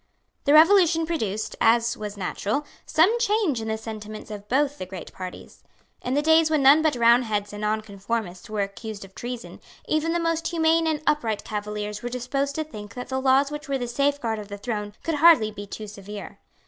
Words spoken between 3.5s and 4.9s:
in the sentiments of both the